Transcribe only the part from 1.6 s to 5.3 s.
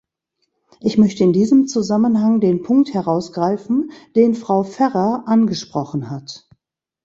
Zusammenhang den Punkt herausgreifen, den Frau Ferrer